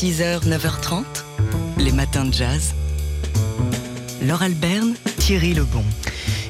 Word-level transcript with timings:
6h, 0.00 0.46
9h30, 0.46 1.02
les 1.76 1.90
matins 1.90 2.24
de 2.24 2.32
jazz. 2.32 2.72
Laure 4.24 4.42
Alberne, 4.42 4.94
Thierry 5.18 5.54
Lebon. 5.54 5.82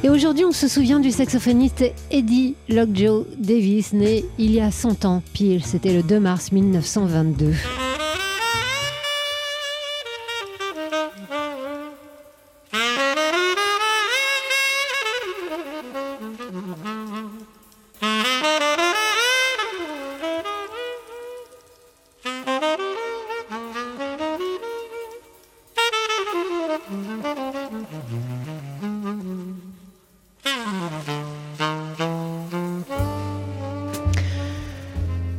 Et 0.04 0.10
aujourd'hui, 0.10 0.44
on 0.44 0.52
se 0.52 0.68
souvient 0.68 1.00
du 1.00 1.10
saxophoniste 1.10 1.82
Eddie 2.10 2.56
Lockjaw 2.68 3.26
Davis, 3.38 3.94
né 3.94 4.26
il 4.38 4.50
y 4.50 4.60
a 4.60 4.70
100 4.70 5.06
ans 5.06 5.22
pile. 5.32 5.64
C'était 5.64 5.94
le 5.94 6.02
2 6.02 6.20
mars 6.20 6.52
1922. 6.52 7.54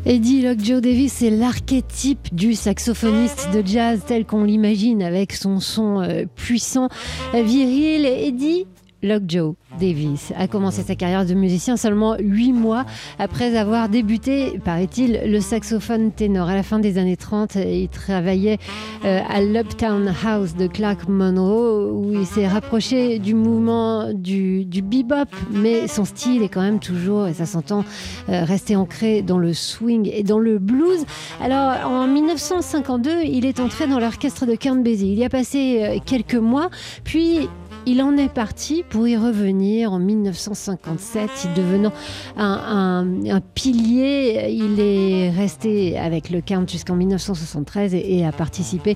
Eddie 0.06 0.42
Lockjaw 0.44 0.80
Davis, 0.80 1.14
c'est 1.14 1.32
l'archétype 1.32 2.36
du 2.36 2.54
saxophoniste 2.54 3.50
de 3.52 3.66
jazz 3.66 4.04
tel 4.06 4.26
qu'on 4.26 4.44
l'imagine 4.44 5.02
avec 5.02 5.34
son 5.34 5.60
son 5.60 6.02
euh, 6.02 6.26
puissant, 6.36 6.88
euh, 7.34 7.42
viril. 7.42 8.06
Eddie 8.06 8.68
Lockjaw 9.02 9.56
Davis 9.80 10.34
a 10.38 10.48
commencé 10.48 10.84
sa 10.84 10.96
carrière 10.96 11.26
de 11.26 11.34
musicien 11.34 11.78
seulement 11.78 12.16
huit 12.20 12.54
mois 12.54 12.86
après 13.18 13.56
avoir 13.58 13.90
débuté, 13.90 14.60
paraît-il, 14.64 15.22
le 15.26 15.40
saxophone 15.40 16.12
ténor. 16.12 16.50
À 16.50 16.56
la 16.56 16.64
fin 16.64 16.80
des 16.80 16.98
années 16.98 17.18
30, 17.18 17.56
il 17.56 17.90
travaillait 17.90 18.58
euh, 19.06 19.22
à 19.28 19.42
l'Uptown 19.42 20.14
House 20.26 20.56
de 20.56 20.68
Clark 20.68 21.08
Monroe 21.08 21.92
où 21.94 22.14
il 22.14 22.26
s'est 22.26 22.48
rapproché 22.48 23.20
du 23.20 23.34
mouvement 23.34 24.14
du, 24.14 24.66
du, 24.66 24.82
bebop, 24.82 25.30
mais 25.52 25.88
son 25.88 26.06
style 26.06 26.44
est 26.44 26.50
quand 26.50 26.62
même 26.62 26.80
toujours, 26.80 27.28
et 27.28 27.34
ça 27.34 27.46
s'entend, 27.46 27.86
euh, 28.30 28.44
resté 28.44 28.76
ancré 28.76 29.22
dans 29.22 29.38
le 29.38 29.54
swing 29.54 30.10
et 30.14 30.24
dans 30.24 30.40
le 30.40 30.60
blues. 30.60 31.06
Alors 31.42 31.90
en 31.90 32.08
1952, 32.08 33.24
il 33.24 33.46
est 33.46 33.60
entré 33.60 33.88
dans 33.88 34.00
l'orchestre 34.00 34.46
de 34.46 34.56
Count 34.56 34.76
Basie. 34.84 35.12
Il 35.12 35.18
y 35.18 35.24
a 35.24 35.30
passé 35.30 35.82
euh, 35.82 36.00
quelques 36.06 36.36
mois, 36.36 36.70
puis 37.04 37.50
il 37.90 38.04
en 38.04 38.18
est 38.18 38.32
parti 38.32 38.84
pour 38.88 39.08
y 39.08 39.18
revenir 39.18 39.92
en 39.92 39.98
1957, 39.98 41.50
devenant 41.56 41.92
un, 42.38 43.04
pilier. 43.56 44.48
Il 44.52 44.80
est 44.80 45.32
resté 45.32 45.98
avec 45.98 46.30
le 46.30 46.42
Count 46.42 46.68
jusqu'en 46.68 46.96
1973 46.96 47.96
et, 47.96 48.24
a 48.24 48.32
participé 48.32 48.96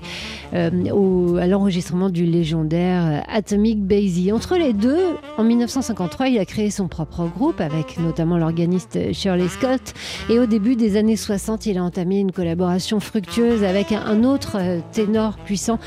euh, 0.52 1.36
à 1.38 1.46
l'enregistrement 1.48 2.08
du 2.08 2.24
légendaire 2.24 3.24
Atomic 3.28 3.82
Basie. 3.82 4.30
Entre 4.30 4.56
les 4.56 4.72
deux, 4.72 5.16
en 5.38 5.42
1953, 5.42 6.28
il 6.28 6.38
a 6.38 6.44
créé 6.44 6.70
son 6.70 6.86
propre 6.86 7.26
groupe 7.26 7.60
avec 7.60 7.98
notamment 7.98 8.38
l'organiste 8.38 9.12
Shirley 9.12 9.48
Scott. 9.48 9.92
Et 10.30 10.38
au 10.38 10.46
début 10.46 10.76
des 10.76 10.96
années 10.96 11.16
60, 11.16 11.66
il 11.66 11.78
a 11.78 11.82
entamé 11.82 12.20
une 12.20 12.30
collaboration 12.30 13.00
fructueuse 13.00 13.64
avec 13.64 13.90
un, 13.90 14.22
autre 14.22 14.58
ténor 14.92 15.36
puissant, 15.38 15.80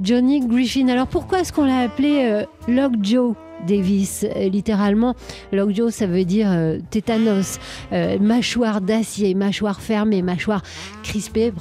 Johnny 0.00 0.46
Griffin. 0.46 0.86
Alors 0.86 1.08
pourquoi 1.08 1.40
est-ce 1.40 1.52
qu'on 1.52 1.64
l'a 1.64 1.80
appelé 1.80 2.20
euh, 2.22 2.44
Lockjaw 2.68 3.34
Davis, 3.66 4.24
euh, 4.24 4.48
littéralement, 4.48 5.14
Lockjaw, 5.52 5.90
ça 5.90 6.06
veut 6.06 6.24
dire 6.24 6.48
euh, 6.50 6.78
tétanos, 6.90 7.58
euh, 7.92 8.18
mâchoire 8.18 8.80
d'acier, 8.80 9.34
mâchoire 9.34 9.80
fermée, 9.80 10.22
mâchoire 10.22 10.62
crispée 11.02 11.52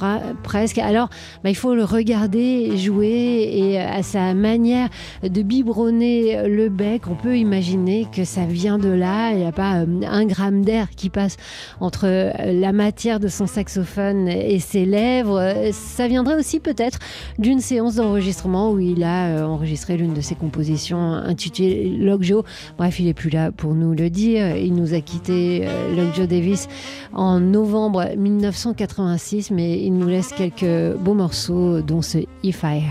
presque. 0.44 0.78
Alors, 0.78 1.10
bah, 1.44 1.50
il 1.50 1.56
faut 1.56 1.76
le 1.76 1.84
regarder 1.84 2.78
jouer 2.78 3.50
et 3.54 3.80
à 3.80 4.04
sa 4.04 4.34
manière 4.34 4.90
de 5.24 5.42
biberonner 5.42 6.48
le 6.48 6.70
bec, 6.70 7.04
on 7.10 7.16
peut 7.16 7.38
imaginer 7.38 8.08
que 8.14 8.24
ça 8.24 8.46
vient 8.46 8.78
de 8.78 8.90
là. 8.90 9.32
Il 9.32 9.40
n'y 9.40 9.46
a 9.46 9.52
pas 9.52 9.84
un 10.08 10.26
gramme 10.26 10.64
d'air 10.64 10.90
qui 10.90 11.10
passe 11.10 11.38
entre 11.80 12.08
la 12.46 12.72
matière 12.72 13.20
de 13.20 13.28
son 13.28 13.48
saxophone 13.48 14.28
et 14.28 14.60
ses 14.60 14.86
lèvres. 14.86 15.72
Ça 15.72 16.08
viendrait 16.08 16.36
aussi 16.36 16.60
peut-être 16.60 17.00
d'une 17.40 17.60
séance 17.60 17.96
d'enregistrement 17.96 18.72
où 18.72 18.80
il 18.80 19.04
a 19.04 19.48
enregistré 19.48 19.98
l'une 19.98 20.14
de 20.14 20.22
ses 20.22 20.36
compositions 20.36 21.14
intitulée 21.14 21.91
Lockjaw. 22.00 22.44
Bref, 22.78 23.00
il 23.00 23.06
n'est 23.06 23.14
plus 23.14 23.30
là 23.30 23.52
pour 23.52 23.74
nous 23.74 23.94
le 23.94 24.10
dire. 24.10 24.56
Il 24.56 24.74
nous 24.74 24.94
a 24.94 25.02
quitté, 25.02 25.62
euh, 25.64 25.96
Lockjaw 25.96 26.26
Davis, 26.26 26.68
en 27.14 27.40
novembre 27.40 28.16
1986, 28.18 29.52
mais 29.52 29.80
il 29.82 29.92
nous 29.92 30.08
laisse 30.08 30.34
quelques 30.34 30.98
beaux 30.98 31.14
morceaux, 31.14 31.82
dont 31.82 32.02
ce 32.02 32.20
If 32.44 32.64
I, 32.64 32.84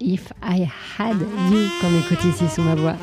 If 0.00 0.32
I 0.42 0.68
Had 0.98 1.16
You, 1.50 1.58
qu'on 1.80 1.98
écoute 1.98 2.24
ici 2.24 2.44
sous 2.54 2.62
ma 2.62 2.74
voix. 2.74 2.96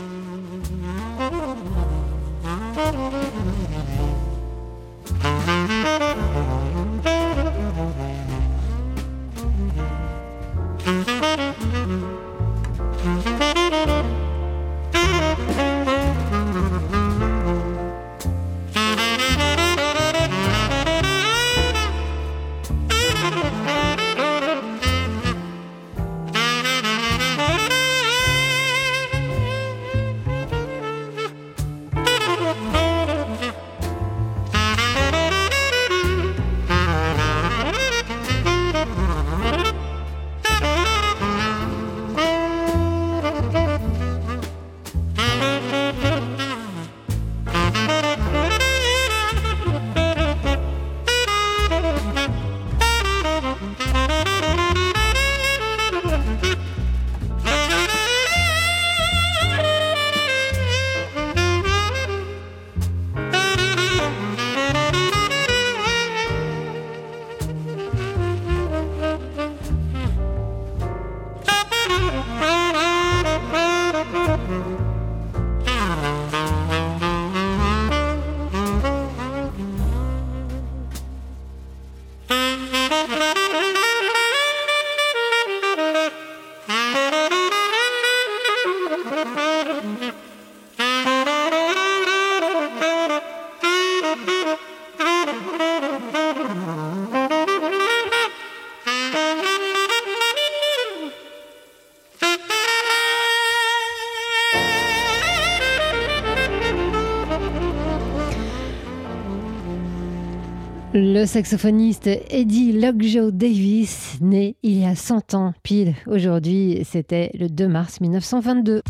Le 110.97 111.25
saxophoniste 111.25 112.09
Eddie 112.29 112.71
Lockjaw 112.71 113.29
Davis, 113.29 114.17
né 114.21 114.55
il 114.63 114.79
y 114.79 114.85
a 114.85 114.95
100 114.95 115.33
ans 115.33 115.53
pile 115.61 115.93
aujourd'hui, 116.07 116.87
c'était 116.89 117.31
le 117.37 117.49
2 117.49 117.67
mars 117.67 117.99
1922. 117.99 118.81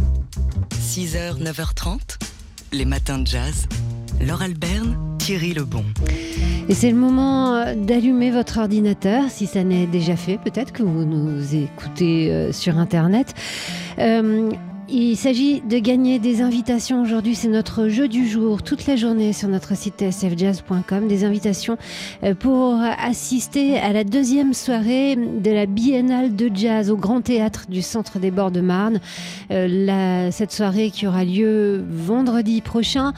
6h, 0.80 1.42
9h30, 1.42 2.20
les 2.74 2.86
matins 2.86 3.18
de 3.18 3.26
jazz. 3.26 3.66
Laure 4.22 4.44
Alberne, 4.44 4.96
Thierry 5.18 5.56
Lebon. 5.56 5.84
Et 6.70 6.76
c'est 6.76 6.92
le 6.92 6.96
moment 6.96 7.74
d'allumer 7.74 8.30
votre 8.30 8.60
ordinateur, 8.60 9.32
si 9.32 9.48
ça 9.48 9.64
n'est 9.64 9.88
déjà 9.88 10.16
fait, 10.16 10.38
peut-être 10.38 10.74
que 10.74 10.84
vous 10.84 11.06
nous 11.06 11.56
écoutez 11.56 12.32
euh, 12.32 12.52
sur 12.52 12.78
Internet. 12.78 13.34
Euh, 13.98 14.52
Il 14.88 15.18
s'agit 15.18 15.62
de 15.62 15.80
gagner 15.80 16.20
des 16.20 16.44
invitations. 16.44 17.02
Aujourd'hui, 17.02 17.34
c'est 17.34 17.48
notre 17.48 17.88
jeu 17.88 18.08
du 18.08 18.28
jour, 18.28 18.62
toute 18.62 18.86
la 18.86 18.96
journée 18.96 19.34
sur 19.34 19.48
notre 19.48 19.76
site 19.76 19.96
tsfjazz.com. 19.98 21.08
Des 21.08 21.24
invitations 21.24 21.78
euh, 22.24 22.36
pour 22.36 22.80
assister 23.00 23.80
à 23.80 23.94
la 23.94 24.04
deuxième 24.04 24.54
soirée 24.54 25.16
de 25.16 25.50
la 25.50 25.66
Biennale 25.66 26.36
de 26.36 26.52
Jazz 26.54 26.92
au 26.92 26.98
Grand 26.98 27.22
Théâtre 27.22 27.66
du 27.68 27.82
Centre 27.82 28.20
des 28.20 28.30
Bords 28.30 28.52
de 28.52 28.62
Marne. 28.62 29.00
Euh, 29.50 30.30
cette 30.32 30.52
soirée 30.52 30.92
qui 30.92 31.08
aura 31.08 31.24
lieu 31.24 31.84
vendredi 31.90 32.62
prochain 32.62 33.14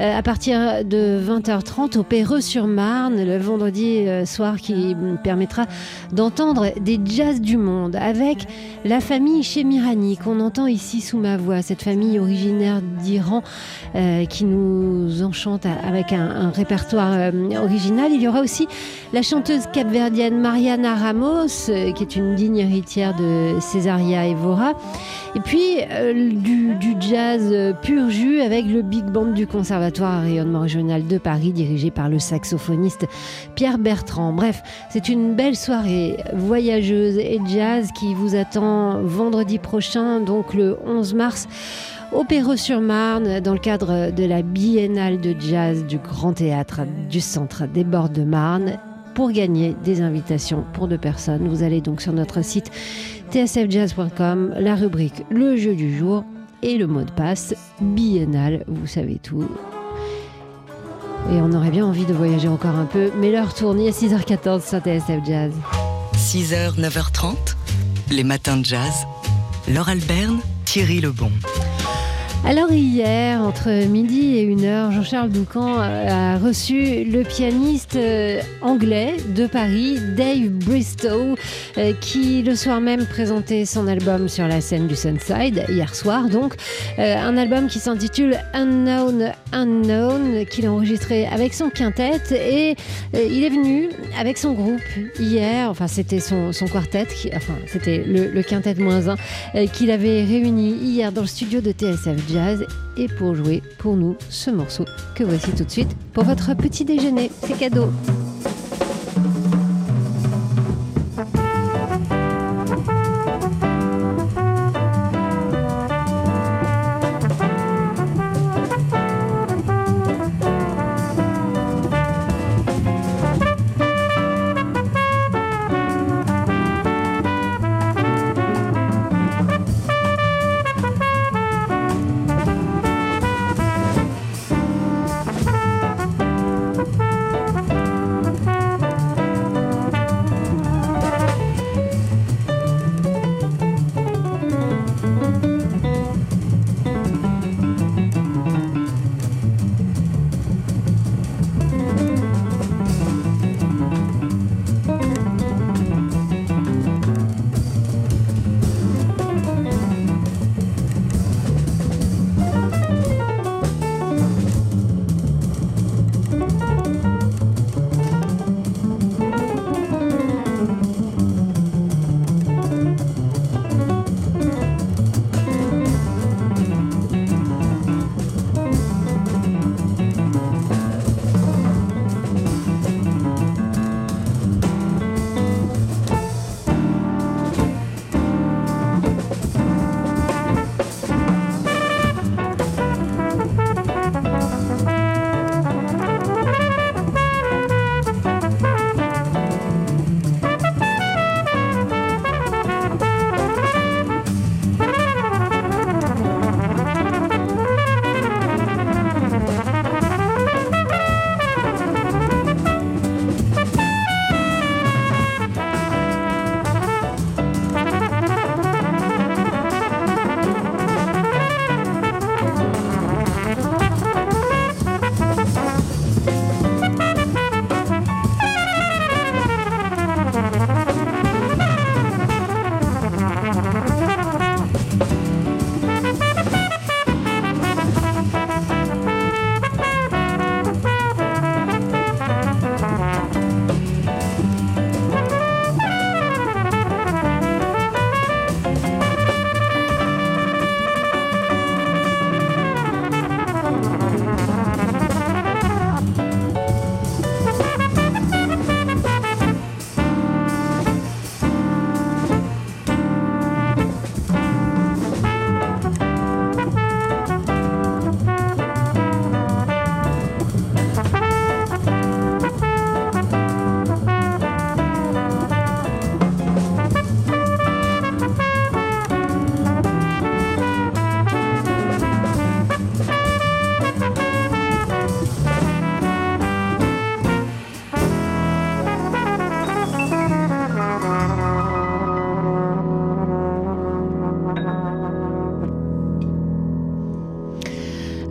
euh, 0.00 0.18
à 0.18 0.22
partir 0.22 0.86
de 0.86 1.20
20h30 1.22 1.98
au 1.98 2.02
Péreux-sur-Marne, 2.02 3.22
le 3.22 3.36
vendredi 3.36 4.06
soir 4.24 4.56
qui 4.56 4.96
permettra 5.22 5.66
d'entendre 6.12 6.72
des 6.80 6.98
jazz 7.04 7.42
du 7.42 7.58
monde 7.58 7.96
avec 7.96 8.46
la 8.86 9.00
famille 9.00 9.42
chez 9.42 9.64
Mirani 9.64 10.16
qu'on 10.16 10.40
entend 10.40 10.66
ici 10.66 11.02
sous 11.10 11.18
ma 11.18 11.36
voix, 11.36 11.60
cette 11.60 11.82
famille 11.82 12.20
originaire 12.20 12.80
d'Iran 13.02 13.42
euh, 13.96 14.26
qui 14.26 14.44
nous 14.44 15.24
enchante 15.24 15.66
avec 15.66 16.12
un, 16.12 16.50
répertoire 16.50 17.10
euh, 17.12 17.32
original. 17.60 18.12
Il 18.12 18.22
y 18.22 18.28
aura 18.28 18.42
aussi 18.42 18.68
la 19.12 19.22
chanteuse 19.22 19.66
capverdienne 19.72 20.40
Mariana 20.40 20.94
Ramos, 20.94 21.68
euh, 21.68 21.90
qui 21.90 22.04
est 22.04 22.14
une 22.14 22.36
digne 22.36 22.58
héritière 22.58 23.16
de 23.16 23.58
Césaria 23.58 24.28
Evora. 24.28 24.74
Et 25.34 25.40
puis 25.40 25.76
du, 26.14 26.74
du, 26.74 26.96
jazz 26.98 27.54
pur 27.82 28.10
jus 28.10 28.40
avec 28.40 28.66
le 28.66 28.82
big 28.82 29.04
band 29.04 29.26
du 29.26 29.46
Conservatoire 29.46 30.14
à 30.14 30.20
rayonnement 30.22 30.62
régional 30.62 31.06
de 31.06 31.18
Paris, 31.18 31.52
dirigé 31.52 31.92
par 31.92 32.08
le 32.08 32.18
saxophoniste 32.18 33.06
Pierre 33.54 33.78
Bertrand. 33.78 34.32
Bref, 34.32 34.60
c'est 34.90 35.08
une 35.08 35.34
belle 35.36 35.54
soirée 35.54 36.16
voyageuse 36.34 37.16
et 37.16 37.38
jazz 37.46 37.90
qui 37.96 38.12
vous 38.12 38.34
attend 38.34 39.02
vendredi 39.02 39.60
prochain, 39.60 40.18
donc 40.18 40.52
le 40.52 40.76
11 40.84 40.99
mars 41.14 41.48
au 42.12 42.24
Perreux-sur-Marne 42.24 43.40
dans 43.40 43.52
le 43.52 43.58
cadre 43.58 44.10
de 44.10 44.24
la 44.24 44.42
Biennale 44.42 45.20
de 45.20 45.34
jazz 45.38 45.84
du 45.84 45.98
Grand 45.98 46.32
Théâtre 46.32 46.80
du 47.08 47.20
Centre 47.20 47.66
des 47.66 47.84
Bords 47.84 48.10
de 48.10 48.22
Marne. 48.22 48.78
Pour 49.14 49.32
gagner 49.32 49.76
des 49.84 50.02
invitations 50.02 50.64
pour 50.72 50.88
deux 50.88 50.98
personnes, 50.98 51.48
vous 51.48 51.62
allez 51.62 51.80
donc 51.80 52.00
sur 52.00 52.12
notre 52.12 52.42
site 52.42 52.70
tsfjazz.com, 53.30 54.54
la 54.58 54.74
rubrique 54.74 55.24
Le 55.30 55.56
jeu 55.56 55.74
du 55.74 55.96
jour 55.96 56.24
et 56.62 56.78
le 56.78 56.86
mot 56.86 57.02
de 57.02 57.10
passe 57.10 57.54
biennale, 57.80 58.64
vous 58.66 58.86
savez 58.86 59.18
tout. 59.22 59.48
Et 61.30 61.40
on 61.40 61.52
aurait 61.52 61.70
bien 61.70 61.86
envie 61.86 62.06
de 62.06 62.12
voyager 62.12 62.48
encore 62.48 62.74
un 62.74 62.86
peu, 62.86 63.10
mais 63.20 63.30
l'heure 63.30 63.54
tourne, 63.54 63.78
à 63.80 63.90
6h14 63.90 64.68
sur 64.68 64.78
TSF 64.80 65.24
Jazz. 65.24 65.52
6h, 66.16 66.80
9h30, 66.80 67.36
les 68.10 68.24
matins 68.24 68.56
de 68.56 68.64
jazz. 68.64 69.06
Laure 69.68 69.88
Alberne, 69.88 70.40
Thierry 70.72 71.00
Lebon. 71.00 71.59
Alors 72.46 72.72
hier, 72.72 73.42
entre 73.42 73.86
midi 73.86 74.38
et 74.38 74.42
une 74.42 74.64
heure, 74.64 74.90
Jean-Charles 74.90 75.28
Doucan 75.28 75.78
a 75.78 76.38
reçu 76.38 77.04
le 77.04 77.22
pianiste 77.22 77.96
euh, 77.96 78.40
anglais 78.62 79.16
de 79.36 79.46
Paris, 79.46 79.98
Dave 80.16 80.48
Bristow, 80.48 81.36
euh, 81.76 81.92
qui 82.00 82.42
le 82.42 82.56
soir 82.56 82.80
même 82.80 83.04
présentait 83.06 83.66
son 83.66 83.86
album 83.86 84.28
sur 84.28 84.48
la 84.48 84.60
scène 84.60 84.88
du 84.88 84.96
Sunside, 84.96 85.64
hier 85.68 85.94
soir 85.94 86.28
donc. 86.28 86.54
Euh, 86.98 87.16
un 87.16 87.36
album 87.36 87.68
qui 87.68 87.78
s'intitule 87.78 88.38
Unknown 88.54 89.32
Unknown, 89.52 90.46
qu'il 90.46 90.66
a 90.66 90.72
enregistré 90.72 91.26
avec 91.26 91.52
son 91.54 91.68
quintet 91.68 92.20
et 92.32 92.74
il 93.14 93.44
est 93.44 93.50
venu 93.50 93.90
avec 94.18 94.38
son 94.38 94.52
groupe 94.52 94.80
hier, 95.18 95.68
enfin 95.70 95.88
c'était 95.88 96.20
son, 96.20 96.52
quartet, 96.72 97.06
enfin 97.36 97.54
c'était 97.66 98.02
le, 98.06 98.42
quintet 98.42 98.74
moins 98.74 99.08
un, 99.08 99.66
qu'il 99.66 99.90
avait 99.90 100.24
réuni 100.24 100.72
hier 100.72 101.12
dans 101.12 101.22
le 101.22 101.26
studio 101.26 101.60
de 101.60 101.72
TSF 101.72 102.29
et 102.96 103.08
pour 103.08 103.34
jouer 103.34 103.62
pour 103.78 103.96
nous 103.96 104.16
ce 104.28 104.50
morceau 104.50 104.84
que 105.14 105.24
voici 105.24 105.50
tout 105.52 105.64
de 105.64 105.70
suite 105.70 105.96
pour 106.12 106.24
votre 106.24 106.54
petit 106.54 106.84
déjeuner. 106.84 107.30
C'est 107.42 107.58
cadeau. 107.58 107.90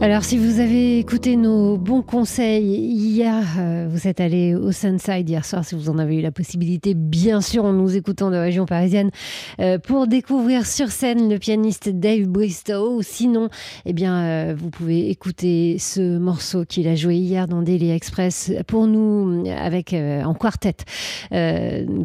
Alors, 0.10 0.24
si 0.24 0.40
vous 0.40 0.60
avez 0.60 0.98
écouté 0.98 1.36
nos 1.36 1.78
bons 1.78 2.02
conseils 2.02 2.66
hier, 2.66 3.46
euh, 3.60 3.88
vous 3.92 4.08
êtes 4.08 4.20
allé 4.20 4.56
au 4.56 4.72
Sunside 4.72 5.30
hier 5.30 5.46
soir, 5.46 5.64
si 5.64 5.76
vous 5.76 5.88
en 5.88 6.00
avez 6.00 6.16
eu 6.16 6.22
la 6.22 6.32
possibilité, 6.32 6.96
bien 6.96 7.42
sûr, 7.42 7.64
en 7.64 7.74
nous 7.74 7.96
écoutant 7.96 8.32
de 8.32 8.36
région 8.36 8.66
parisienne, 8.66 9.12
euh, 9.60 9.78
pour 9.78 10.08
découvrir 10.08 10.66
sur 10.66 10.90
scène 10.90 11.30
le 11.30 11.38
pianiste 11.38 11.90
Dave 11.90 12.24
Bristow. 12.24 13.04
Sinon, 13.04 13.50
eh 13.86 13.94
bien, 13.94 14.24
euh, 14.24 14.56
vous 14.58 14.72
pouvez 14.72 15.12
écouter 15.12 15.78
ce 15.78 16.18
morceau 16.18 16.66
qu'il 16.66 16.88
a 16.88 16.96
joué 16.96 17.18
hier 17.18 17.48
dans 17.48 17.62
Daily 17.62 17.92
Express 17.92 18.52
pour 18.66 18.88
nous, 18.88 19.44
avec 19.48 19.94
en 19.94 20.34
quartet, 20.34 20.78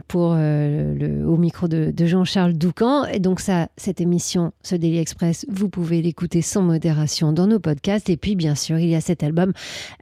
pour 0.09 0.35
le, 0.35 1.25
au 1.27 1.39
micro 1.39 1.69
de, 1.69 1.91
de 1.91 2.05
Jean-Charles 2.05 2.53
Doucan. 2.53 3.07
Et 3.07 3.19
donc, 3.19 3.41
ça, 3.41 3.69
cette 3.79 4.03
émission, 4.03 4.53
ce 4.63 4.77
Daily 4.77 4.99
Express, 4.99 5.47
vous 5.49 5.71
pouvez 5.71 6.03
l'écouter 6.03 6.43
sans 6.43 6.61
modération 6.61 7.33
dans 7.33 7.47
nos 7.47 7.61
podcasts 7.61 7.94
et 8.09 8.17
puis, 8.17 8.35
bien 8.35 8.55
sûr, 8.55 8.79
il 8.79 8.89
y 8.89 8.95
a 8.95 9.01
cet 9.01 9.23
album 9.23 9.53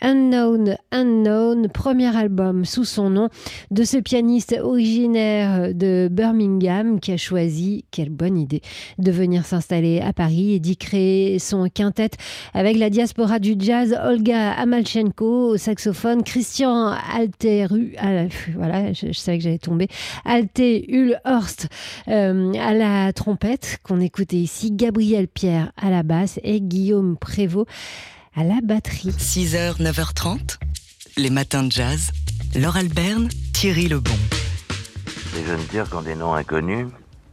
Unknown 0.00 0.76
Unknown, 0.90 1.68
premier 1.68 2.16
album 2.16 2.64
sous 2.64 2.84
son 2.84 3.10
nom 3.10 3.28
de 3.70 3.84
ce 3.84 3.98
pianiste 3.98 4.56
originaire 4.60 5.74
de 5.74 6.08
Birmingham 6.10 7.00
qui 7.00 7.12
a 7.12 7.16
choisi, 7.16 7.84
quelle 7.90 8.10
bonne 8.10 8.38
idée, 8.38 8.62
de 8.98 9.10
venir 9.10 9.44
s'installer 9.44 10.00
à 10.00 10.12
Paris 10.12 10.54
et 10.54 10.60
d'y 10.60 10.76
créer 10.76 11.38
son 11.38 11.68
quintet 11.68 12.10
avec 12.54 12.78
la 12.78 12.90
diaspora 12.90 13.38
du 13.38 13.54
jazz, 13.58 13.96
Olga 14.04 14.52
Amalchenko 14.52 15.50
au 15.50 15.56
saxophone, 15.56 16.22
Christian 16.22 16.94
Alteru, 17.14 17.94
voilà, 18.54 18.92
je, 18.92 19.12
savais 19.12 19.38
que 19.38 19.44
j'allais 19.44 19.58
tomber, 19.58 19.88
Alte 20.24 20.60
Hulhorst 20.60 21.68
euh, 22.08 22.52
à 22.54 22.74
la 22.74 23.12
trompette 23.12 23.78
qu'on 23.82 24.00
écoutait 24.00 24.36
ici, 24.36 24.72
Gabriel 24.72 25.28
Pierre 25.28 25.72
à 25.76 25.90
la 25.90 26.02
basse 26.02 26.40
et 26.42 26.60
Guillaume 26.60 27.16
Prévost 27.16 27.66
à 28.36 28.44
la 28.44 28.60
batterie. 28.62 29.10
6h, 29.10 29.80
9h30, 29.80 30.58
les 31.16 31.30
matins 31.30 31.62
de 31.62 31.72
jazz. 31.72 32.10
Laure 32.54 32.76
Alberne, 32.76 33.28
Thierry 33.52 33.88
Lebon. 33.88 34.12
Les 35.34 35.44
jeunes 35.44 35.66
Turcs 35.70 35.94
ont 35.94 36.02
des 36.02 36.14
noms 36.14 36.34
inconnus. 36.34 36.88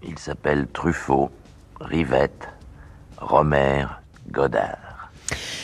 Ils 0.07 0.17
s'appellent 0.17 0.67
Truffaut, 0.73 1.29
Rivette, 1.81 2.47
Romer, 3.17 3.85
Godard. 4.31 4.88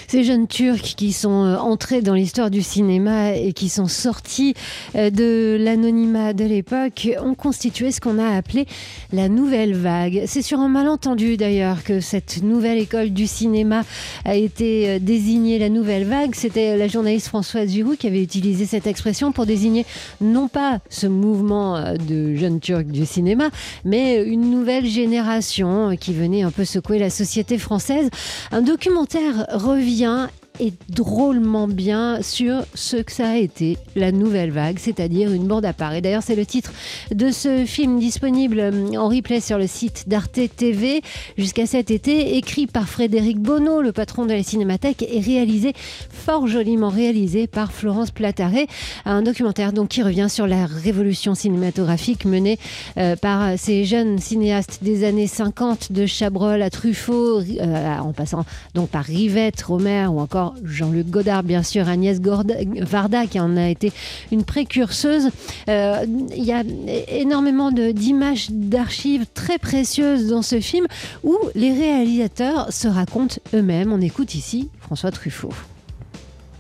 Ces 0.08 0.24
jeunes 0.24 0.48
Turcs 0.48 0.96
qui 0.96 1.14
sont 1.14 1.46
euh, 1.46 1.58
entrés 1.58 2.02
dans 2.02 2.14
l'histoire 2.14 2.52
du 2.52 2.62
cinéma 2.62 3.34
et 3.34 3.54
qui 3.54 3.70
sont 3.70 3.88
sortis 3.88 4.54
euh, 4.96 5.10
de 5.10 5.58
l'anonymat 5.60 6.34
de 6.34 6.46
l'époque 6.46 7.10
ont 7.22 7.34
constitué 7.34 7.92
ce 7.92 8.00
qu'on 8.00 8.20
a 8.20 8.36
appelé 8.36 8.68
la 9.12 9.30
nouvelle 9.30 9.74
vague. 9.74 10.24
C'est 10.28 10.44
sur 10.44 10.60
un 10.60 10.68
malentendu 10.68 11.38
d'ailleurs 11.38 11.84
que 11.84 12.02
cette 12.02 12.44
nouvelle 12.44 12.78
école 12.78 13.10
du 13.10 13.26
cinéma 13.26 13.84
a 14.26 14.36
été 14.36 14.90
euh, 14.90 15.00
désignée 15.00 15.58
la 15.58 15.70
nouvelle 15.70 16.06
vague. 16.06 16.36
C'était 16.36 16.78
la 16.78 16.88
journaliste 16.88 17.28
Françoise 17.28 17.70
Giroud 17.70 17.98
qui 17.98 18.08
avait 18.08 18.24
utilisé 18.24 18.66
cette 18.66 18.88
expression 18.88 19.32
pour 19.32 19.46
désigner 19.46 19.86
non 20.22 20.48
pas 20.48 20.80
ce 20.90 21.08
mouvement 21.08 21.96
de 22.08 22.36
jeunes 22.36 22.60
Turcs 22.60 22.86
du 22.86 23.06
cinéma, 23.06 23.50
mais 23.84 24.24
une 24.24 24.52
nouvelle 24.52 24.86
génération 24.86 25.96
qui 26.00 26.14
venait 26.14 26.44
un 26.44 26.52
peu 26.52 26.64
secouer 26.64 27.00
la 27.00 27.10
société 27.10 27.58
française. 27.58 28.10
Un 28.52 28.62
documentaire 28.62 29.48
revient 29.52 29.95
bien 29.96 30.30
et 30.60 30.74
drôlement 30.90 31.68
bien 31.68 32.22
sur 32.22 32.64
ce 32.74 32.98
que 32.98 33.12
ça 33.12 33.30
a 33.30 33.36
été 33.38 33.78
la 33.96 34.12
nouvelle 34.12 34.52
vague, 34.52 34.80
c'est-à-dire 34.80 35.32
une 35.32 35.48
bande 35.48 35.66
à 35.66 35.74
part. 35.74 35.94
Et 35.94 36.02
d'ailleurs, 36.02 36.24
c'est 36.24 36.36
le 36.36 36.46
titre 36.46 36.72
de 37.12 37.32
ce 37.32 37.66
film 37.66 38.00
disponible 38.00 38.60
euh, 38.60 38.98
en 38.98 39.08
replay 39.10 39.40
sur 39.40 39.58
le 39.58 39.68
site 39.68 40.08
d'Arte 40.08 40.40
TV 40.56 41.02
jusqu'à 41.38 41.66
cet 41.66 41.92
été, 41.92 42.38
écrit 42.38 42.68
par 42.68 42.88
Frédéric 42.88 43.40
Bonneau, 43.40 43.82
le 43.82 43.92
patron 43.92 44.26
de 44.26 44.34
la 44.34 44.44
Cinémathèque, 44.44 45.04
et 45.04 45.20
réalisé, 45.20 45.74
fort 46.10 46.48
joliment 46.48 46.90
réalisé 46.90 47.48
par 47.48 47.72
Florence 47.72 48.12
Plataré. 48.12 48.68
Un 49.06 49.22
documentaire 49.22 49.74
donc 49.74 49.90
qui 49.90 50.04
revient 50.04 50.28
sur 50.30 50.48
la 50.48 50.66
révolution 50.66 51.36
cinématographique 51.36 52.26
menée 52.26 52.60
euh, 52.98 53.16
par 53.16 53.58
ces 53.58 53.86
jeunes 53.86 54.20
cinéastes 54.20 54.80
des 54.82 55.04
années 55.04 55.28
50, 55.28 55.92
de 55.92 56.06
Chabrol 56.06 56.62
à 56.62 56.70
Truffaut, 56.70 57.40
euh, 57.40 57.98
en 57.98 58.14
passant 58.14 58.46
donc 58.74 58.90
par 58.90 59.04
Rivette, 59.04 59.62
Romer 59.62 60.08
ou 60.08 60.20
encore 60.20 60.45
Jean-Luc 60.64 61.10
Godard, 61.10 61.44
bien 61.44 61.64
sûr, 61.64 61.88
Agnès 61.88 62.20
Varda, 62.20 63.26
qui 63.28 63.40
en 63.40 63.58
a 63.58 63.70
été 63.70 63.92
une 64.32 64.44
précurseuse. 64.44 65.30
Euh, 65.70 66.06
il 66.36 66.44
y 66.44 66.52
a 66.52 66.64
énormément 67.08 67.72
d'images, 67.72 68.50
d'archives 68.52 69.26
très 69.34 69.58
précieuses 69.58 70.28
dans 70.28 70.42
ce 70.42 70.60
film 70.60 70.86
où 71.24 71.38
les 71.56 71.74
réalisateurs 71.74 72.72
se 72.72 72.88
racontent 72.88 73.36
eux-mêmes. 73.54 73.92
On 73.92 74.02
écoute 74.02 74.36
ici 74.36 74.70
François 74.80 75.12
Truffaut. 75.12 75.54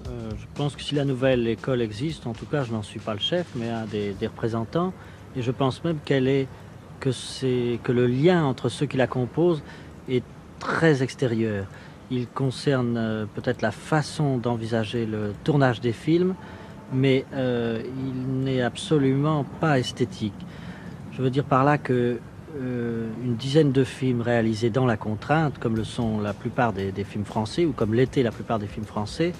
Euh, 0.07 0.31
je 0.37 0.45
pense 0.55 0.75
que 0.75 0.81
si 0.81 0.95
la 0.95 1.05
nouvelle 1.05 1.47
école 1.47 1.81
existe, 1.81 2.27
en 2.27 2.33
tout 2.33 2.45
cas, 2.45 2.63
je 2.63 2.71
n'en 2.71 2.83
suis 2.83 2.99
pas 2.99 3.13
le 3.13 3.19
chef, 3.19 3.47
mais 3.55 3.69
un 3.69 3.85
des, 3.85 4.15
représentants, 4.21 4.93
et 5.35 5.41
je 5.41 5.51
pense 5.51 5.83
même 5.83 5.97
qu'elle 6.03 6.27
est 6.27 6.47
que 6.99 7.11
c'est 7.11 7.79
que 7.83 7.91
le 7.91 8.07
lien 8.07 8.45
entre 8.45 8.69
ceux 8.69 8.85
qui 8.85 8.97
la 8.97 9.07
composent 9.07 9.63
est 10.09 10.23
très 10.59 11.03
extérieur. 11.03 11.65
Il 12.11 12.27
concerne 12.27 12.97
euh, 12.97 13.25
peut-être 13.33 13.63
la 13.63 13.71
façon 13.71 14.37
d'envisager 14.37 15.07
le 15.07 15.33
tournage 15.43 15.81
des 15.81 15.91
films, 15.91 16.35
mais 16.93 17.25
euh, 17.33 17.81
il 17.83 18.43
n'est 18.43 18.61
absolument 18.61 19.43
pas 19.59 19.79
esthétique. 19.79 20.35
Je 21.13 21.23
veux 21.23 21.31
dire 21.31 21.45
par 21.45 21.63
là 21.63 21.79
que 21.79 22.19
euh, 22.57 23.09
une 23.23 23.35
dizaine 23.35 23.71
de 23.71 23.83
films 23.83 24.21
réalisés 24.21 24.69
dans 24.69 24.85
la 24.85 24.97
contrainte, 24.97 25.57
comme 25.57 25.75
le 25.75 25.83
sont 25.83 26.19
la 26.19 26.33
plupart 26.33 26.73
des, 26.73 26.91
films 27.03 27.25
français, 27.25 27.65
ou 27.65 27.71
comme 27.71 27.95
l'étaient 27.95 28.23
la 28.23 28.31
plupart 28.31 28.59
des 28.59 28.67
films 28.67 28.85
français, 28.85 29.33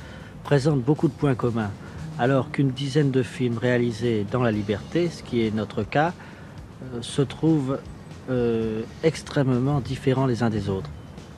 présentent 0.44 0.82
beaucoup 0.82 1.08
de 1.08 1.14
points 1.14 1.36
communs. 1.36 1.72
Alors 2.18 2.50
qu'une 2.50 2.72
dizaine 2.72 3.12
de 3.12 3.22
films 3.22 3.60
réalisés 3.60 4.26
dans 4.32 4.42
la 4.42 4.52
liberté, 4.52 5.10
ce 5.10 5.22
qui 5.22 5.46
est 5.46 5.54
notre 5.54 5.84
cas, 5.84 6.14
se 7.02 7.22
trouvent 7.22 7.78
extrêmement 9.04 9.82
différents 9.82 10.26
les 10.26 10.42
uns 10.42 10.50
des 10.50 10.70
autres. 10.70 10.90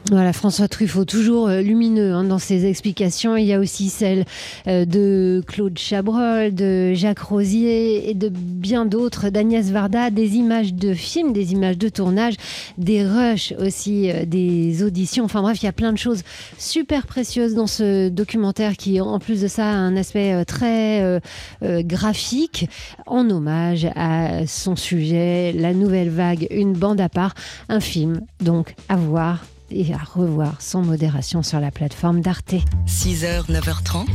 Voilà, 0.10 0.32
François 0.32 0.70
Truffaut, 0.70 1.04
toujours 1.04 1.50
euh, 1.50 1.62
lumineux 1.62 2.14
hein, 2.14 2.24
dans 2.24 2.40
ses 2.40 2.66
explications. 2.66 3.36
Il 3.36 3.46
y 3.46 3.52
a 3.52 3.60
aussi 3.60 3.90
celle 3.90 4.24
euh, 4.68 4.86
de 4.86 5.44
Claude 5.46 5.78
Chabrol, 5.78 6.56
de 6.56 6.94
Jacques 6.94 7.20
Rosier 7.20 8.10
et 8.10 8.14
de 8.14 8.30
bien 8.30 8.86
d'autres, 8.86 9.30
d'Agnès 9.30 9.70
Varda, 9.70 10.10
des 10.10 10.36
images 10.36 10.74
de 10.74 10.94
films, 10.94 11.34
des 11.34 11.52
images 11.52 11.78
de 11.78 11.90
tournage, 11.90 12.36
des 12.78 13.04
rushs 13.04 13.54
aussi, 13.60 14.10
euh, 14.10 14.24
des 14.24 14.82
auditions. 14.82 15.26
Enfin 15.26 15.42
bref, 15.42 15.62
il 15.62 15.66
y 15.66 15.70
a 15.70 15.74
plein 15.74 15.92
de 15.92 15.98
choses 15.98 16.24
super 16.58 17.06
précieuses 17.06 17.54
dans 17.54 17.68
ce 17.68 18.08
documentaire 18.08 18.78
qui, 18.78 19.02
en 19.02 19.20
plus 19.20 19.42
de 19.42 19.48
ça, 19.50 19.66
a 19.66 19.76
un 19.76 19.98
aspect 19.98 20.46
très 20.46 21.20
graphique, 21.62 22.70
en 23.06 23.30
hommage 23.30 23.88
à 23.96 24.48
son 24.48 24.76
sujet, 24.78 25.52
la 25.52 25.74
nouvelle 25.74 26.10
vague, 26.10 26.48
une 26.50 26.74
bande 26.74 27.02
à 27.02 27.10
part, 27.10 27.34
un 27.68 27.82
film 27.82 28.22
donc 28.40 28.74
à 28.88 28.96
voir 28.96 29.44
et 29.72 29.94
à 29.94 29.98
revoir 29.98 30.62
sans 30.62 30.82
modération 30.82 31.44
sur 31.44 31.60
la 31.60 31.72
plateforme 31.72 32.22
d'Arte. 32.22 32.56
6h, 32.88 33.50
9h30, 33.50 34.06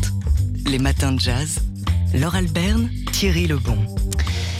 les 0.70 0.78
matins 0.78 1.12
de 1.12 1.20
jazz. 1.20 1.58
Laure 2.14 2.34
Alberne, 2.34 2.90
Thierry 3.12 3.46
Lebon. 3.46 3.78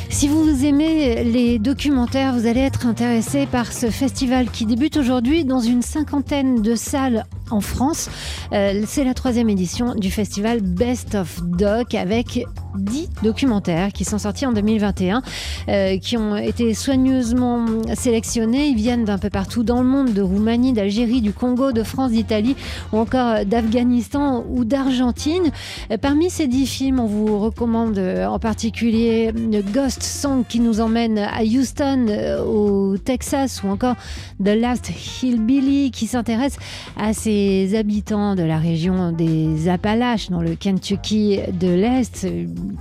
Si 0.09 0.29
vous 0.29 0.65
aimez 0.65 1.25
les 1.25 1.59
documentaires, 1.59 2.35
vous 2.35 2.47
allez 2.47 2.61
être 2.61 2.87
intéressé 2.87 3.47
par 3.47 3.73
ce 3.73 3.91
festival 3.91 4.51
qui 4.51 4.67
débute 4.67 4.97
aujourd'hui 4.97 5.45
dans 5.45 5.61
une 5.61 5.83
cinquantaine 5.83 6.63
de 6.63 6.75
salles 6.75 7.25
en 7.53 7.61
France. 7.61 8.09
Euh, 8.53 8.83
c'est 8.87 9.05
la 9.05 9.15
troisième 9.15 9.49
édition 9.49 9.95
du 9.95 10.11
festival 10.11 10.61
Best 10.61 11.15
of 11.15 11.43
Doc 11.43 11.95
avec 11.95 12.45
10 12.77 13.11
documentaires 13.23 13.93
qui 13.93 14.05
sont 14.05 14.19
sortis 14.19 14.47
en 14.47 14.53
2021, 14.53 15.23
euh, 15.69 15.99
qui 15.99 16.17
ont 16.17 16.37
été 16.37 16.73
soigneusement 16.75 17.67
sélectionnés. 17.95 18.69
Ils 18.69 18.77
viennent 18.77 19.05
d'un 19.05 19.19
peu 19.19 19.29
partout 19.29 19.63
dans 19.63 19.83
le 19.83 19.89
monde, 19.89 20.15
de 20.15 20.23
Roumanie, 20.23 20.73
d'Algérie, 20.73 21.21
du 21.21 21.33
Congo, 21.33 21.73
de 21.73 21.83
France, 21.83 22.13
d'Italie 22.13 22.57
ou 22.93 22.99
encore 22.99 23.45
d'Afghanistan 23.45 24.45
ou 24.49 24.65
d'Argentine. 24.65 25.51
Euh, 25.91 25.99
parmi 25.99 26.31
ces 26.31 26.47
10 26.47 26.67
films, 26.67 27.01
on 27.01 27.07
vous 27.07 27.39
recommande 27.39 27.99
en 27.99 28.39
particulier 28.39 29.33
Ghost 29.73 30.03
Song 30.03 30.45
qui 30.49 30.61
nous 30.61 30.81
emmène 30.81 31.19
à 31.19 31.43
Houston, 31.43 32.07
au 32.47 32.97
Texas 32.97 33.63
ou 33.63 33.69
encore 33.69 33.97
The 34.43 34.49
Last 34.49 34.91
Hillbilly 35.23 35.91
qui 35.91 36.07
s'intéresse 36.07 36.57
à 36.97 37.13
ces 37.13 37.42
habitants 37.75 38.35
de 38.35 38.43
la 38.43 38.59
région 38.59 39.13
des 39.13 39.69
Appalaches, 39.69 40.31
dans 40.31 40.43
le 40.43 40.55
Kentucky 40.55 41.41
de 41.53 41.69
l'Est, 41.69 42.27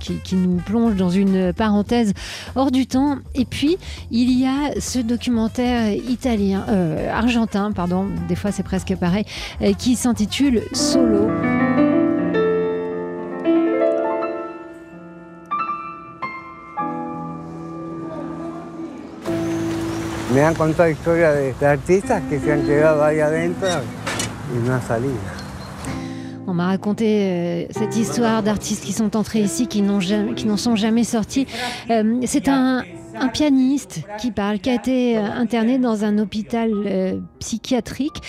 qui, 0.00 0.34
nous 0.34 0.56
plonge 0.56 0.96
dans 0.96 1.10
une 1.10 1.52
parenthèse 1.52 2.12
hors 2.54 2.70
du 2.70 2.86
temps. 2.86 3.18
Et 3.34 3.44
puis, 3.44 3.76
il 4.10 4.32
y 4.38 4.46
a 4.46 4.80
ce 4.80 4.98
documentaire 4.98 5.92
italien, 5.92 6.64
euh, 6.68 7.10
argentin, 7.12 7.72
pardon, 7.72 8.06
des 8.28 8.36
fois 8.36 8.52
c'est 8.52 8.62
presque 8.62 8.94
pareil, 8.96 9.24
euh, 9.62 9.72
qui 9.74 9.96
s'intitule 9.96 10.62
Solo. 10.72 11.28
On 26.46 26.54
m'a 26.54 26.66
raconté 26.66 27.06
euh, 27.06 27.64
cette 27.70 27.96
histoire 27.96 28.42
d'artistes 28.42 28.84
qui 28.84 28.92
sont 28.92 29.16
entrés 29.16 29.40
ici, 29.40 29.68
qui 29.68 29.80
n'en 29.82 30.56
sont 30.56 30.76
jamais 30.76 31.04
sortis. 31.04 31.46
Euh, 31.90 32.20
c'est 32.26 32.48
un, 32.48 32.82
un 33.14 33.28
pianiste 33.28 34.02
qui 34.18 34.30
parle, 34.30 34.58
qui 34.58 34.70
a 34.70 34.74
été 34.74 35.18
euh, 35.18 35.22
interné 35.22 35.78
dans 35.78 36.04
un 36.04 36.18
hôpital 36.18 36.70
euh, 36.72 37.18
psychiatrique, 37.38 38.22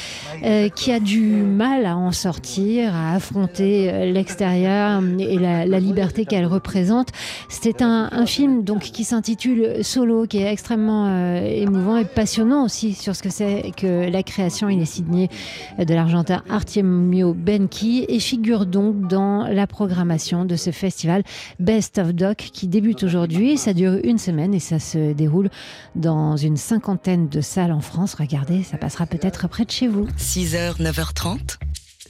euh, 0.43 0.69
qui 0.69 0.91
a 0.91 0.99
du 0.99 1.21
mal 1.21 1.85
à 1.85 1.97
en 1.97 2.11
sortir, 2.11 2.95
à 2.95 3.13
affronter 3.13 4.11
l'extérieur 4.11 5.01
et 5.19 5.37
la, 5.37 5.79
liberté 5.79 6.25
qu'elle 6.25 6.45
représente. 6.45 7.09
C'était 7.49 7.83
un, 7.83 8.25
film 8.25 8.63
donc 8.63 8.83
qui 8.83 9.03
s'intitule 9.03 9.83
Solo, 9.83 10.25
qui 10.27 10.37
est 10.37 10.51
extrêmement 10.51 11.35
émouvant 11.43 11.97
et 11.97 12.05
passionnant 12.05 12.63
aussi 12.63 12.93
sur 12.93 13.15
ce 13.15 13.21
que 13.21 13.29
c'est 13.29 13.71
que 13.75 14.09
la 14.09 14.23
création. 14.23 14.69
Il 14.69 14.81
est 14.81 14.85
signé 14.85 15.29
de 15.77 15.93
l'Argentin 15.93 16.41
Artemio 16.49 17.33
Benki 17.33 18.05
et 18.07 18.19
figure 18.19 18.65
donc 18.65 19.07
dans 19.07 19.45
la 19.47 19.67
programmation 19.67 20.45
de 20.45 20.55
ce 20.55 20.71
festival 20.71 21.23
Best 21.59 21.97
of 21.97 22.13
Doc 22.13 22.37
qui 22.37 22.67
débute 22.67 23.03
aujourd'hui. 23.03 23.57
Ça 23.57 23.73
dure 23.73 23.99
une 24.03 24.17
semaine 24.17 24.53
et 24.53 24.59
ça 24.73 24.79
se 24.79 25.13
déroule 25.13 25.49
dans 25.95 26.35
une 26.35 26.57
cinquantaine 26.57 27.29
de 27.29 27.41
salles 27.41 27.71
en 27.71 27.81
France. 27.81 28.15
Regardez, 28.15 28.63
ça 28.63 28.77
passera 28.77 29.05
peut-être 29.05 29.47
près 29.47 29.65
de 29.65 29.71
chez 29.71 29.87
vous. 29.87 30.07
6h, 30.17 30.81
9h30, 30.81 31.57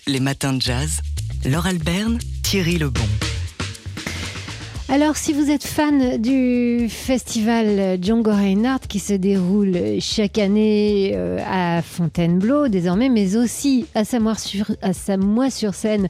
les 0.07 0.19
matins 0.21 0.53
de 0.53 0.61
jazz. 0.61 1.01
Laure 1.45 1.67
Alberne, 1.67 2.19
Thierry 2.41 2.77
Lebon. 2.77 3.01
Alors, 4.93 5.17
si 5.17 5.33
vous 5.33 5.49
êtes 5.49 5.63
fan 5.63 6.21
du 6.21 6.87
festival 6.87 7.97
Django 7.99 8.29
Reinhardt 8.29 8.87
qui 8.87 8.99
se 8.99 9.13
déroule 9.13 9.75
chaque 9.99 10.37
année 10.37 11.13
euh, 11.15 11.39
à 11.49 11.81
Fontainebleau 11.81 12.67
désormais, 12.67 13.09
mais 13.09 13.35
aussi 13.35 13.87
à 13.95 14.05
Samois-sur-Seine 14.05 16.07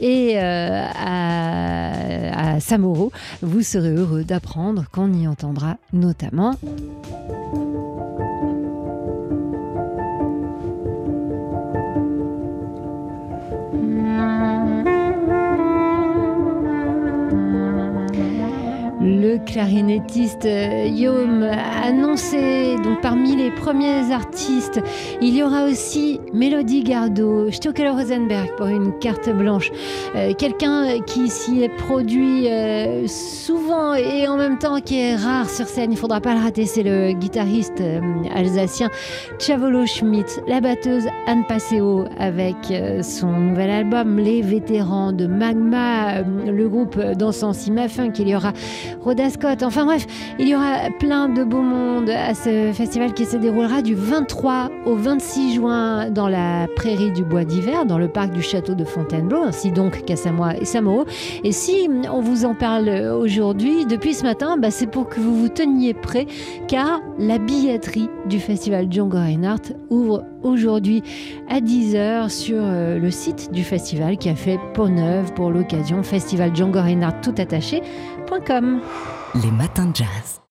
et 0.00 0.38
euh, 0.38 0.86
à, 0.94 2.54
à 2.54 2.60
Samoro, 2.60 3.12
vous 3.42 3.60
serez 3.60 3.90
heureux 3.90 4.24
d'apprendre 4.24 4.86
qu'on 4.90 5.12
y 5.12 5.28
entendra 5.28 5.76
notamment. 5.92 6.54
Clarinettiste 19.52 20.46
euh, 20.46 20.86
Yom 20.86 21.42
annoncé, 21.84 22.76
donc 22.82 23.02
parmi 23.02 23.36
les 23.36 23.50
premiers 23.50 24.10
artistes, 24.10 24.80
il 25.20 25.36
y 25.36 25.42
aura 25.42 25.64
aussi 25.64 26.20
Mélodie 26.32 26.82
Gardot, 26.82 27.50
Stockel 27.50 27.90
Rosenberg 27.90 28.48
pour 28.56 28.68
une 28.68 28.98
carte 28.98 29.28
blanche. 29.28 29.70
Euh, 30.16 30.32
quelqu'un 30.32 31.00
qui 31.06 31.28
s'y 31.28 31.62
est 31.62 31.68
produit 31.68 32.48
euh, 32.48 33.06
souvent 33.06 33.92
et 33.92 34.26
en 34.26 34.38
même 34.38 34.58
temps 34.58 34.80
qui 34.80 34.98
est 34.98 35.16
rare 35.16 35.50
sur 35.50 35.66
scène, 35.66 35.92
il 35.92 35.98
faudra 35.98 36.22
pas 36.22 36.34
le 36.34 36.40
rater, 36.40 36.64
c'est 36.64 36.82
le 36.82 37.12
guitariste 37.12 37.82
alsacien 38.34 38.88
Chavolo 39.38 39.84
Schmidt, 39.84 40.40
la 40.48 40.62
batteuse 40.62 41.06
Anne 41.26 41.44
Passeo 41.46 42.06
avec 42.18 42.56
son 43.02 43.32
nouvel 43.32 43.68
album 43.68 44.18
Les 44.18 44.40
Vétérans 44.40 45.12
de 45.12 45.26
Magma, 45.26 46.22
le 46.22 46.68
groupe 46.68 46.98
dansant 47.18 47.52
Simafin 47.52 48.10
qu'il 48.10 48.28
y 48.28 48.34
aura 48.34 48.52
Roda 49.02 49.28
Enfin 49.44 49.84
bref, 49.84 50.06
il 50.38 50.48
y 50.48 50.54
aura 50.54 50.90
plein 50.98 51.28
de 51.28 51.42
beau 51.42 51.62
monde 51.62 52.08
à 52.10 52.34
ce 52.34 52.70
festival 52.72 53.12
qui 53.12 53.24
se 53.24 53.36
déroulera 53.36 53.82
du 53.82 53.94
23 53.94 54.70
au 54.86 54.94
26 54.94 55.54
juin 55.54 56.10
dans 56.10 56.28
la 56.28 56.68
prairie 56.76 57.10
du 57.10 57.24
Bois 57.24 57.44
d'hiver, 57.44 57.84
dans 57.84 57.98
le 57.98 58.08
parc 58.08 58.32
du 58.32 58.42
château 58.42 58.74
de 58.74 58.84
Fontainebleau, 58.84 59.42
ainsi 59.42 59.72
donc 59.72 60.04
qu'à 60.04 60.16
Samoa 60.16 60.56
et 60.56 60.64
Samoro. 60.64 61.04
Et 61.42 61.52
si 61.52 61.88
on 62.10 62.20
vous 62.20 62.44
en 62.44 62.54
parle 62.54 62.88
aujourd'hui, 62.88 63.84
depuis 63.86 64.14
ce 64.14 64.22
matin, 64.22 64.56
bah, 64.56 64.70
c'est 64.70 64.86
pour 64.86 65.08
que 65.08 65.18
vous 65.18 65.36
vous 65.36 65.48
teniez 65.48 65.94
prêt, 65.94 66.26
car 66.68 67.00
la 67.18 67.38
billetterie 67.38 68.08
du 68.26 68.38
festival 68.38 68.86
Django 68.90 69.18
Reinhardt 69.18 69.72
ouvre 69.90 70.24
aujourd'hui 70.42 71.02
à 71.48 71.60
10h 71.60 72.28
sur 72.28 72.58
euh, 72.60 72.98
le 72.98 73.10
site 73.10 73.52
du 73.52 73.64
festival 73.64 74.18
qui 74.18 74.28
a 74.28 74.34
fait 74.34 74.58
peau 74.74 74.88
neuve 74.88 75.32
pour 75.34 75.50
l'occasion, 75.50 76.02
festival 76.02 76.52
Les 79.34 79.50
matins 79.50 79.86
de 79.86 79.96
jazz. 79.96 80.40